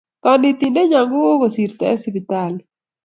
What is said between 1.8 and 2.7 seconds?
en sipitali